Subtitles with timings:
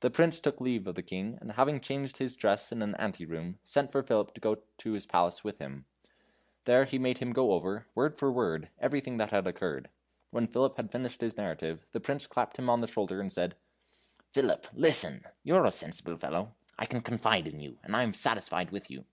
[0.00, 3.24] The Prince took leave of the King, and having changed his dress in an ante
[3.24, 5.84] room, sent for Philip to go to his palace with him;
[6.64, 9.88] there he made him go over word for word everything that had occurred.
[10.32, 13.54] When Philip had finished his narrative, the Prince clapped him on the shoulder and said:
[14.32, 15.22] "Philip, listen!
[15.44, 16.56] You're a sensible fellow.
[16.76, 19.04] I can confide in you, and I am satisfied with you.